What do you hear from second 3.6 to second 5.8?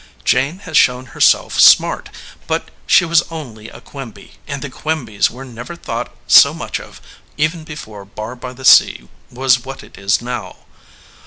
a Quimby, and the Quimbys were never